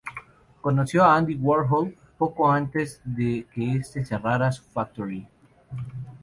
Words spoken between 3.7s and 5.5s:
este cerrara su Factory.